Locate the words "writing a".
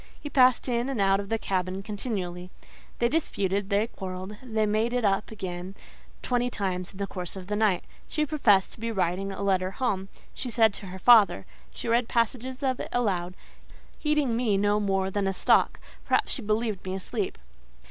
8.91-9.43